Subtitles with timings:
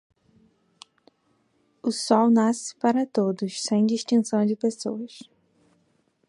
[1.83, 5.19] O Sol nasce para todos, sem distinção de pessoas.